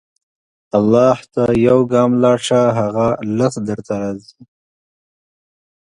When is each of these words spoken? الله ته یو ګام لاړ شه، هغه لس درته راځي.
الله 0.77 1.17
ته 1.33 1.43
یو 1.67 1.79
ګام 1.91 2.11
لاړ 2.23 2.37
شه، 2.47 2.61
هغه 2.79 3.07
لس 3.37 3.53
درته 3.67 3.93
راځي. 4.01 4.35